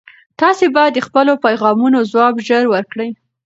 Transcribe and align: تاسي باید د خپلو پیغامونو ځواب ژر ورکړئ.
تاسي 0.39 0.65
باید 0.75 0.91
د 0.95 0.99
خپلو 1.07 1.33
پیغامونو 1.45 1.99
ځواب 2.11 2.35
ژر 2.47 2.63
ورکړئ. 2.69 3.09